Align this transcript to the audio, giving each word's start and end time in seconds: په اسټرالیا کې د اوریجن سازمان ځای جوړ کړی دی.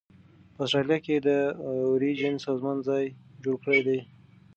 په 0.55 0.61
اسټرالیا 0.65 0.97
کې 1.05 1.15
د 1.27 1.29
اوریجن 1.67 2.35
سازمان 2.47 2.77
ځای 2.87 3.03
جوړ 3.43 3.55
کړی 3.63 3.81
دی. 3.87 3.99